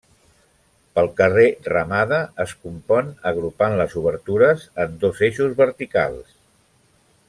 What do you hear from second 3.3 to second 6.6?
agrupant les obertures en dos eixos verticals.